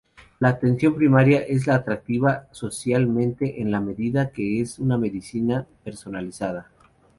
La 0.39 0.49
atención 0.49 0.95
primaria 0.95 1.41
es 1.41 1.67
atractiva 1.69 2.47
socialmente 2.53 3.61
en 3.61 3.69
la 3.69 3.81
medida 3.81 4.31
que 4.31 4.59
es 4.59 4.79
una 4.79 4.97
medicina 4.97 5.67
personalizada. 5.83 6.71